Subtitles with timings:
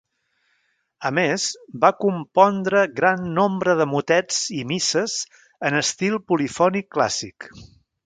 [1.09, 1.43] A més,
[1.83, 5.21] va compondre, gran nombre de motets i misses
[5.71, 7.53] en estil polifònic clàssic.